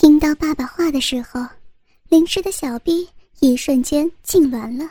[0.00, 1.46] 听到爸爸话的时候，
[2.08, 3.06] 淋湿的小臂
[3.40, 4.90] 一瞬间痉挛了，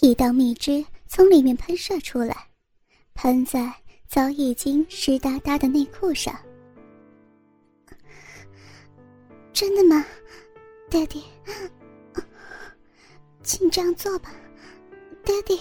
[0.00, 2.36] 一道蜜汁从里面喷射出来，
[3.14, 3.72] 喷在
[4.08, 6.36] 早已经湿哒哒的内裤上。
[9.52, 10.04] 真的吗
[10.90, 11.22] 爹地
[13.44, 14.34] 请这样做吧
[15.24, 15.56] 爹地。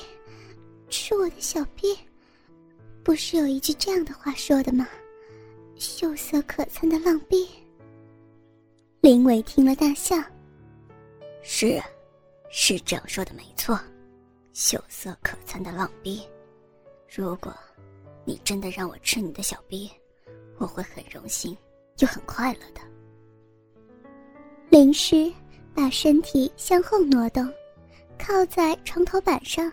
[0.89, 1.95] 吃我的小臂，
[3.03, 4.87] 不是有一句这样的话说的吗？
[5.77, 7.47] 秀色可餐的浪逼。
[9.05, 10.15] 林伟听了大笑。
[11.43, 11.85] 是啊，
[12.49, 13.79] 是这样说的没错，
[14.51, 16.23] 秀色可餐的浪逼。
[17.07, 17.55] 如果，
[18.23, 19.91] 你真的让我吃你的小逼，
[20.57, 21.55] 我会很荣幸
[21.99, 22.81] 又很快乐的。
[24.69, 25.31] 林诗
[25.75, 27.47] 把身体向后挪动，
[28.17, 29.71] 靠在床头板上。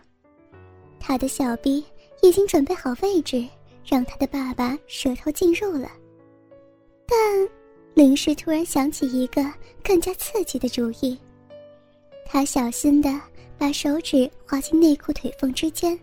[1.01, 1.83] 他的小逼
[2.21, 3.49] 已经准备好位置，
[3.83, 5.91] 让他的爸爸舌头进入了。
[7.07, 7.49] 但
[7.95, 9.45] 林氏突然想起一个
[9.83, 11.19] 更加刺激的主意。
[12.25, 13.21] 他小心地
[13.59, 15.99] 把手指滑进内裤腿缝之间，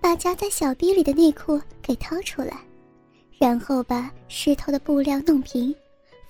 [0.00, 2.60] 把夹在小臂里的内裤给掏出来，
[3.38, 5.74] 然后把湿透的布料弄平，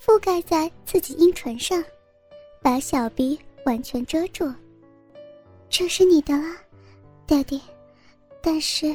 [0.05, 1.83] 覆盖在自己阴唇上，
[2.61, 4.53] 把小臂完全遮住。
[5.70, 6.45] 这是你的了
[7.27, 7.61] ，Daddy。
[8.42, 8.95] 但是，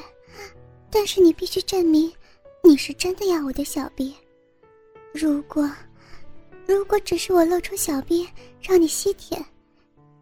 [0.89, 2.11] 但是你必须证明，
[2.63, 4.13] 你是真的要我的小臂。
[5.13, 5.69] 如果，
[6.67, 8.27] 如果只是我露出小臂
[8.61, 9.43] 让你吸舔，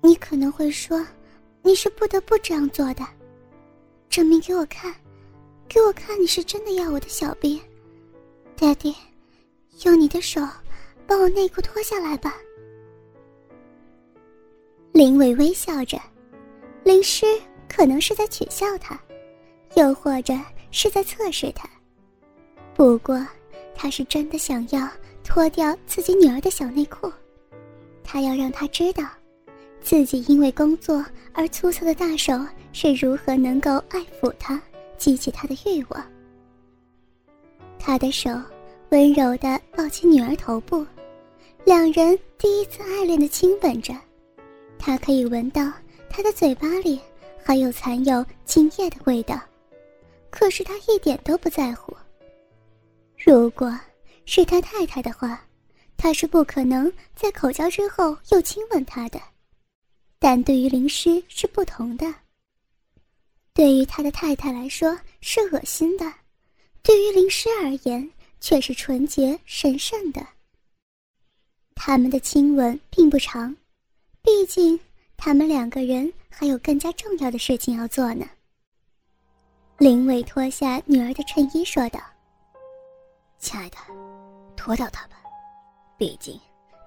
[0.02, 1.06] 你可能会说，
[1.62, 3.06] 你是不得不这样做的。
[4.10, 4.94] 证明给我看，
[5.68, 7.62] 给我看你是真的要我的小臂。
[8.58, 8.96] Daddy，
[9.86, 10.42] 用你的手，
[11.08, 12.36] 把我内裤脱下来吧。
[14.92, 16.00] 林伟微笑着，
[16.84, 17.26] 林诗
[17.68, 19.00] 可能是在取笑他。
[19.76, 20.36] 又或者
[20.70, 21.68] 是在测试他，
[22.76, 23.26] 不过
[23.74, 24.88] 他是真的想要
[25.24, 27.12] 脱掉自己女儿的小内裤，
[28.04, 29.06] 他要让她知道，
[29.82, 32.34] 自己因为工作而粗糙的大手
[32.72, 34.62] 是如何能够爱抚她，
[34.98, 36.06] 激起她的欲望。
[37.80, 38.30] 他的手
[38.90, 40.86] 温柔地抱起女儿头部，
[41.66, 43.94] 两人第一次爱恋的亲吻着，
[44.78, 45.72] 他可以闻到
[46.10, 47.00] 她的嘴巴里
[47.44, 49.38] 还有残有精液的味道。
[50.30, 51.94] 可是他一点都不在乎。
[53.18, 53.72] 如果
[54.26, 55.46] 是他太太的话，
[55.98, 59.22] 他是不可能在口交之后又亲吻她的。
[60.20, 62.14] 但对于林诗是不同的。
[63.54, 66.12] 对于他的太太来说是恶心的，
[66.82, 70.26] 对于林诗而言却是纯洁神圣的。
[71.76, 73.56] 他们的亲吻并不长，
[74.22, 74.80] 毕竟
[75.18, 78.26] 他们两个人还有更加重要的事情要做呢。
[79.78, 82.00] 林伟脱下女儿的衬衣，说道
[83.44, 83.78] ：“亲爱的，
[84.56, 85.18] 脱掉它吧，
[85.98, 86.40] 毕竟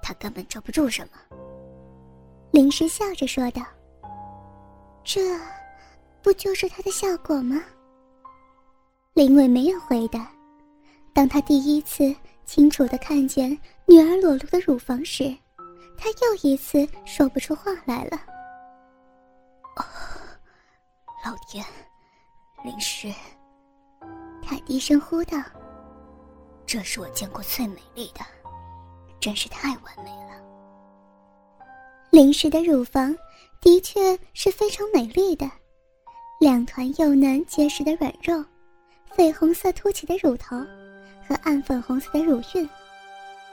[0.02, 1.36] 它根本遮不住什么。”
[2.50, 3.62] 林诗笑着说道
[5.04, 5.20] ：“这，
[6.22, 7.62] 不就是它的效果吗？”
[9.12, 10.26] 林伟没有回答。
[11.12, 12.14] 当他第一次
[12.46, 13.50] 清楚的看见
[13.86, 15.36] 女儿裸露的乳房时，
[15.96, 18.18] 他又一次说不出话来了。
[19.76, 19.84] 哦，
[21.24, 21.64] 老天！
[22.64, 23.12] 林诗，
[24.42, 25.38] 他低声呼道
[26.66, 28.20] ：“这是我见过最美丽的，
[29.20, 30.40] 真是太完美了。”
[32.10, 33.16] 林诗的乳房
[33.60, 35.50] 的确是非常美丽的，
[36.40, 38.44] 两团幼嫩结实的软肉，
[39.16, 40.56] 绯红色凸起的乳头
[41.26, 42.68] 和暗粉红色的乳晕，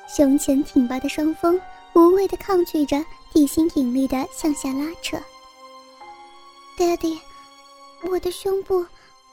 [0.08, 1.60] 胸前挺拔的双峰
[1.94, 5.18] 无畏地抗拒着地心引力的向下拉扯。
[6.78, 7.20] Daddy，
[8.10, 8.86] 我的胸部。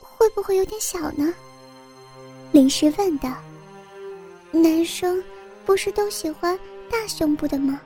[0.03, 1.33] 会不会有点小呢？
[2.53, 3.35] 林诗问道。
[4.53, 5.22] 男生
[5.65, 6.59] 不是都喜欢
[6.91, 7.81] 大胸部的吗？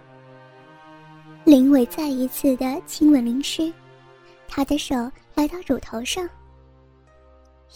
[1.45, 3.71] 林伟再一次的亲吻林诗，
[4.49, 4.95] 他的手
[5.35, 6.29] 来到乳头上。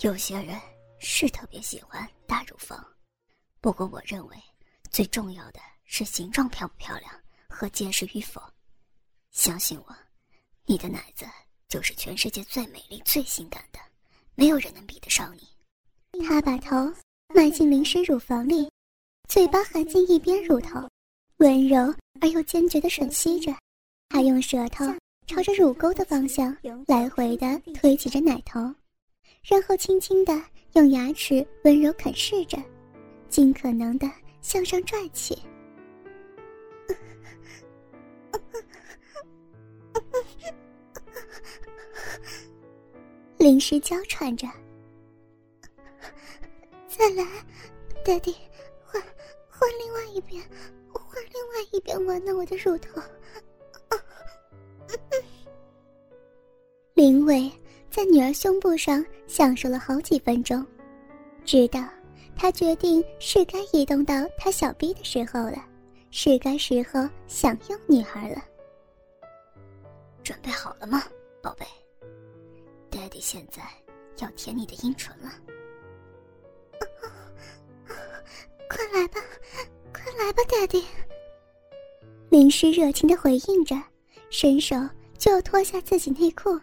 [0.00, 0.59] 有些人
[1.00, 2.82] 是特别喜欢大乳房，
[3.60, 4.37] 不过我认为
[4.91, 7.10] 最重要的是形状漂不漂亮
[7.47, 8.41] 和结实与否。
[9.33, 9.95] 相信我，
[10.65, 11.27] 你的奶子
[11.68, 13.78] 就是全世界最美丽、最性感的。
[14.34, 16.22] 没有人能比得上你。
[16.27, 16.91] 他把头
[17.34, 18.71] 埋进林诗乳房里，
[19.28, 20.89] 嘴巴含进一边乳头，
[21.36, 23.54] 温柔而又坚决地吮吸着。
[24.09, 24.86] 他用舌头
[25.27, 28.59] 朝着乳沟的方向来回地推挤着奶头，
[29.42, 30.42] 然后轻轻地
[30.72, 32.57] 用牙齿温柔啃噬着，
[33.28, 34.10] 尽可能地
[34.41, 35.39] 向上拽起。
[43.36, 44.48] 临时娇喘着，
[46.89, 47.27] 再来，
[48.03, 48.34] 爹地，
[49.59, 50.41] 换另外一边，
[50.93, 53.03] 换另外一边玩弄我的乳头。
[56.95, 57.51] 林伟
[57.91, 60.65] 在女儿胸部上享受了好几分钟，
[61.45, 61.84] 直到
[62.37, 65.65] 他决定是该移动到他小臂的时候了，
[66.13, 68.41] 是该时候享用女孩了。
[70.22, 71.03] 准备好了吗，
[71.43, 71.66] 宝贝？
[72.91, 73.63] 爹地现在
[74.19, 75.33] 要舔你的阴唇了。
[78.78, 79.21] 快来吧，
[79.92, 80.86] 快来吧，爹地！
[82.28, 83.75] 林诗热情的回应着，
[84.30, 84.77] 伸手
[85.19, 86.57] 就要脱下自己内裤。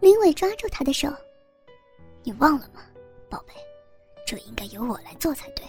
[0.00, 1.08] 林伟抓住他的手
[2.22, 2.82] ：“你忘了吗，
[3.30, 3.54] 宝贝？
[4.26, 5.64] 这应该由我来做才对。”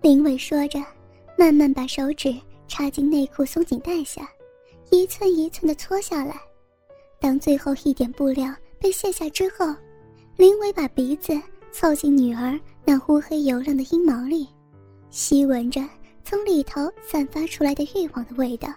[0.00, 0.78] 林伟说着，
[1.36, 2.32] 慢慢把手指
[2.68, 4.30] 插进内裤松紧带下，
[4.92, 6.40] 一寸一寸的搓下来。
[7.18, 9.74] 当最后一点布料被卸下之后，
[10.36, 11.32] 林伟把鼻子
[11.72, 14.48] 凑近女儿那乌黑油亮的阴毛里，
[15.10, 15.78] 吸闻着
[16.24, 18.72] 从里头散发出来的欲望的味道。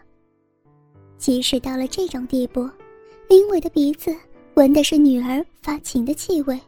[1.17, 2.69] 即使到了这种地步，
[3.29, 4.13] 林伟的鼻子
[4.55, 6.59] 闻的是女儿发情的气味，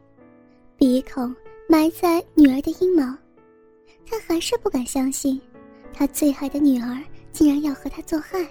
[0.77, 1.35] 鼻孔
[1.67, 3.13] 埋在女儿的阴毛，
[4.05, 5.37] 他还是不敢相信，
[5.93, 6.97] 他最爱的女儿
[7.33, 8.47] 竟然要和他做爱。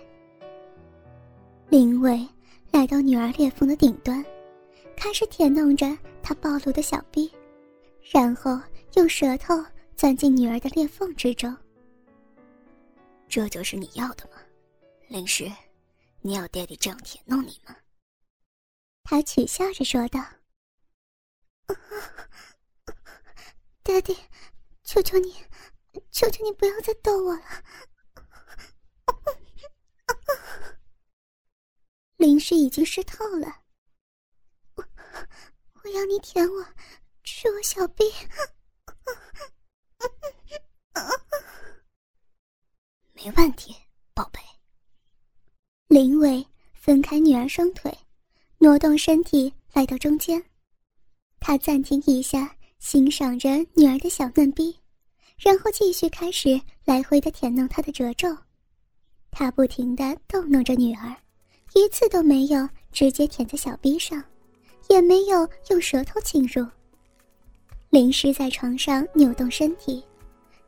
[1.70, 2.22] 林伟。
[2.70, 4.22] 来到女儿裂缝的顶端，
[4.96, 5.86] 开始舔弄着
[6.22, 7.30] 她暴露的小臂，
[8.00, 8.58] 然后
[8.94, 9.54] 用舌头
[9.96, 11.56] 钻进女儿的裂缝之中。
[13.28, 14.36] 这就是你要的吗，
[15.08, 15.50] 灵石？
[16.20, 17.74] 你要爹地这样舔弄你吗？
[19.04, 20.20] 他取笑着说道
[23.82, 24.16] ：“爹地，
[24.84, 25.34] 求求你，
[26.10, 27.42] 求求你不要再逗我了。”
[32.16, 33.62] 灵石已经湿透了，
[34.76, 34.84] 我
[35.82, 36.64] 我要你舔我，
[37.24, 38.04] 吃我小臂。
[43.12, 43.74] 没问题，
[44.14, 44.40] 宝贝。
[45.88, 46.44] 林伟
[46.74, 47.92] 分开女儿双腿，
[48.58, 50.42] 挪动身体来到中间，
[51.38, 54.80] 他暂停一下，欣赏着女儿的小嫩逼，
[55.38, 58.34] 然后继续开始来回的舔弄她的褶皱，
[59.30, 61.14] 他不停的逗弄着女儿。
[61.74, 64.22] 一次都没有直接舔在小臂上，
[64.90, 66.66] 也没有用舌头侵入。
[67.92, 70.02] 淋湿在床上扭动身体，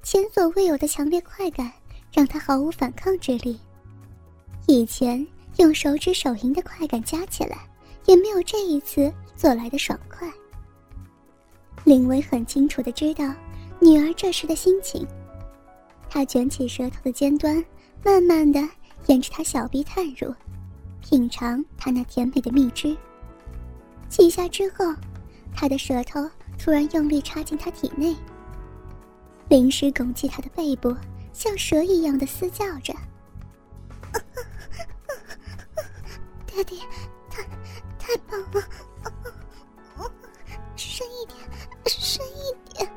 [0.02, 1.72] 前所未有的强烈快感
[2.12, 3.58] 让他毫无反抗之力。
[4.66, 5.26] 以前
[5.56, 7.66] 用手指手淫的快感加起来，
[8.04, 10.30] 也没有这一次做来的爽快。
[11.84, 13.32] 林薇很清楚的知道
[13.80, 15.08] 女儿这时的心情，
[16.10, 17.64] 他卷起舌头的尖端，
[18.04, 18.60] 慢慢的
[19.06, 20.30] 沿着她小臂探入。
[21.00, 22.94] 品尝她那甜美的蜜汁。
[24.10, 24.94] 几下之后，
[25.56, 26.20] 他的舌头
[26.58, 28.14] 突然用力插进他体内。
[29.48, 30.94] 灵石拱起他的背部，
[31.32, 32.94] 像蛇一样的嘶叫着
[36.46, 36.80] ：“爹地，
[37.30, 37.42] 太
[37.98, 38.62] 太棒了！
[40.76, 41.38] 深一点，
[41.86, 42.90] 深一点。”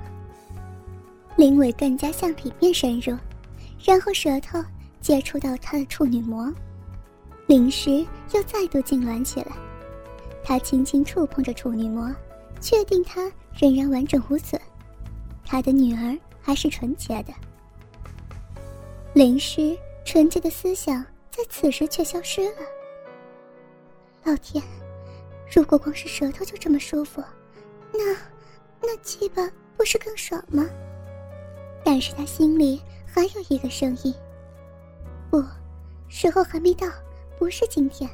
[1.36, 3.16] 林伟更加向里面深入，
[3.84, 4.64] 然后舌头
[5.02, 6.52] 接触到他的处女膜。
[7.48, 9.52] 灵石又再度痉挛起来，
[10.44, 12.14] 他轻轻触碰着处女膜，
[12.60, 14.60] 确定他仍然完整无损，
[15.46, 17.34] 他的女儿还是纯洁的。
[19.14, 22.62] 灵师纯洁的思想在此时却消失了。
[24.24, 24.64] 老天，
[25.52, 27.24] 如果光是舌头就这么舒服，
[27.92, 28.16] 那
[28.82, 30.66] 那鸡巴不是更爽吗？
[31.84, 34.14] 但是他心里还有一个声音：
[35.30, 35.44] 不，
[36.08, 36.88] 时候还没到。
[37.40, 38.10] 不是今天。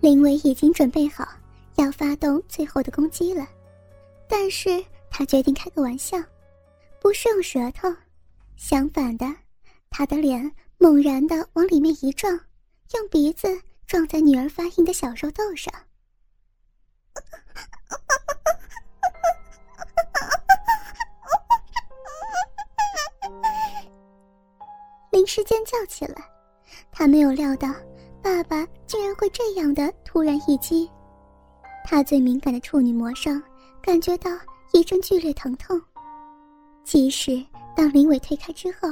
[0.00, 1.26] 林伟已经准备好
[1.76, 3.48] 要发动最后的攻击了，
[4.34, 6.16] 但是他决定开个玩笑，
[6.98, 7.86] 不是用舌头，
[8.56, 9.26] 相反的，
[9.90, 12.32] 他的脸猛然的往里面一撞，
[12.94, 15.70] 用鼻子撞在女儿发硬的小肉豆上。
[25.10, 26.24] 林时尖叫起来。
[26.90, 27.68] 他没有料到，
[28.22, 30.90] 爸爸竟然会这样的突然一击。
[31.84, 33.42] 他最敏感的处女膜上
[33.82, 34.30] 感觉到
[34.72, 35.80] 一阵剧烈疼痛，
[36.84, 37.44] 即使
[37.76, 38.88] 当林伟推开之后，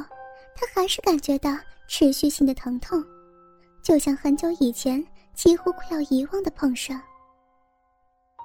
[0.54, 1.56] 他还是感觉到
[1.88, 3.02] 持续性的疼痛，
[3.82, 7.00] 就像很久以前几乎快要遗忘的碰伤。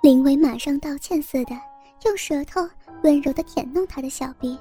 [0.04, 1.60] 林伟马上道歉似的，
[2.06, 2.62] 用舌头
[3.02, 4.58] 温柔的舔弄他的小臂，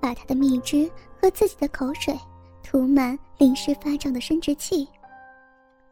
[0.00, 0.88] 把他的蜜汁
[1.20, 2.16] 和自己的口水。
[2.62, 4.88] 涂满林氏发胀的生殖器，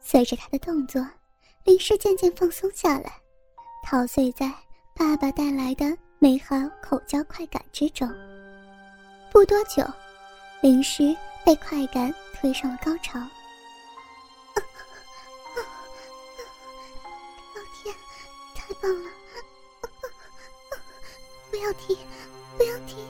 [0.00, 1.04] 随着他的动作，
[1.64, 3.12] 林氏渐渐放松下来，
[3.84, 4.50] 陶醉在
[4.94, 8.08] 爸爸带来的美好口交快感之中。
[9.30, 9.82] 不多久，
[10.60, 13.18] 林诗被快感推上了高潮。
[17.54, 17.94] 老天，
[18.54, 19.10] 太棒了！
[21.50, 21.96] 不要停，
[22.58, 23.09] 不要停！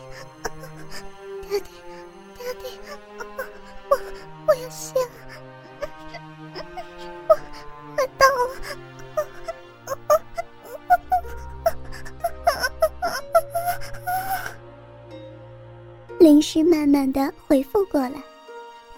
[16.53, 18.21] 是慢慢的恢复过来，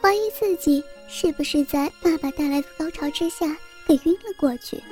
[0.00, 3.46] 怀疑自己是不是在爸爸带来的高潮之下
[3.86, 4.82] 给晕了过去。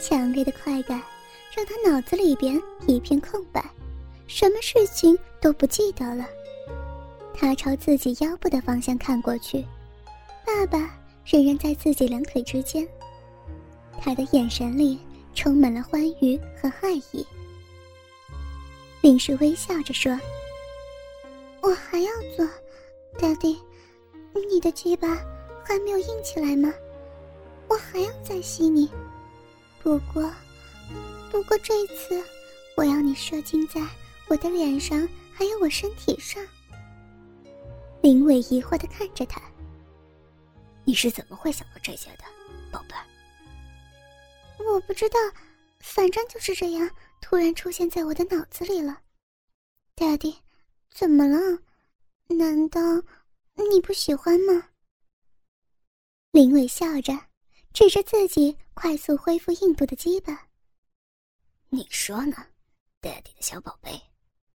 [0.00, 1.00] 强烈的快感
[1.54, 3.64] 让他脑子里边一片空白，
[4.26, 6.26] 什么事情都不记得了。
[7.32, 9.64] 他朝自己腰部的方向看过去，
[10.44, 12.84] 爸爸仍然在自己两腿之间，
[14.00, 14.98] 他的眼神里
[15.32, 17.24] 充满了欢愉和爱意。
[19.00, 20.18] 林氏微笑着说。
[21.92, 22.48] 还要做
[23.18, 23.58] ，Daddy，
[24.50, 25.08] 你的鸡巴
[25.62, 26.72] 还没有硬起来吗？
[27.68, 28.90] 我还要再吸你。
[29.82, 30.32] 不过，
[31.30, 32.24] 不过这一次，
[32.78, 33.86] 我要你射精在
[34.26, 36.42] 我的脸上，还有我身体上。
[38.00, 39.42] 林伟疑惑的看着他，
[40.84, 42.24] 你是怎么会想到这些的，
[42.70, 44.64] 宝贝？
[44.64, 45.18] 我不知道，
[45.80, 46.88] 反正就是这样，
[47.20, 48.98] 突然出现在我的脑子里了
[49.94, 50.36] ，Daddy。
[50.94, 51.58] 怎么了？
[52.28, 52.80] 难道
[53.70, 54.70] 你不喜欢吗？
[56.30, 57.12] 林伟笑着，
[57.72, 60.48] 指着自己快速恢复硬度的鸡巴。
[61.68, 62.36] 你说呢，
[63.00, 64.11] 爹地的小宝贝？